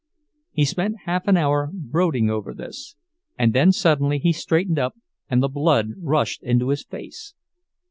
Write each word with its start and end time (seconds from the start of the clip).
He 0.51 0.65
spent 0.65 0.95
half 1.05 1.27
an 1.27 1.37
hour 1.37 1.69
brooding 1.71 2.27
over 2.27 2.55
this—and 2.55 3.53
then 3.53 3.71
suddenly 3.71 4.17
he 4.17 4.33
straightened 4.33 4.79
up 4.79 4.95
and 5.29 5.43
the 5.43 5.47
blood 5.47 5.89
rushed 6.01 6.41
into 6.41 6.69
his 6.69 6.83
face. 6.83 7.35